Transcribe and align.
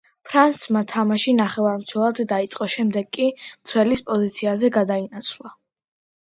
ფრანცმა 0.27 0.81
თამაში 0.91 1.35
ნახევარმცველად 1.39 2.23
დაიწყო, 2.33 2.69
შემდეგ 2.77 3.13
კი 3.19 3.29
მცველის 3.45 4.05
პოზიციაზე 4.11 4.75
გადაინაცვლა. 4.81 5.57